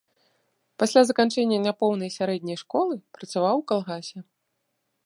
Пасля 0.83 1.01
заканчэння 1.09 1.59
няпоўнай 1.67 2.11
сярэдняй 2.17 2.57
школы 2.63 2.93
працаваў 3.21 3.55
у 3.65 3.65
калгасе. 3.75 4.17